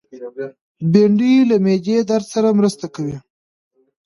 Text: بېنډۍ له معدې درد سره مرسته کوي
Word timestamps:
بېنډۍ 0.91 1.33
له 1.49 1.55
معدې 1.65 1.97
درد 2.09 2.25
سره 2.33 2.49
مرسته 2.59 2.85
کوي 2.95 3.17